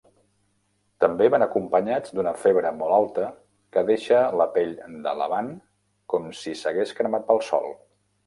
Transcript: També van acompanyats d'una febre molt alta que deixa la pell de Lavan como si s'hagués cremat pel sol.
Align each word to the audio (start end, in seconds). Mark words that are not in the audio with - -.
També 1.03 1.25
van 1.33 1.43
acompanyats 1.45 2.13
d'una 2.19 2.31
febre 2.45 2.71
molt 2.77 2.95
alta 2.95 3.27
que 3.77 3.83
deixa 3.91 4.23
la 4.41 4.49
pell 4.55 4.73
de 5.05 5.15
Lavan 5.21 5.53
como 6.15 6.33
si 6.41 6.55
s'hagués 6.63 6.95
cremat 7.01 7.29
pel 7.29 7.45
sol. 7.51 7.69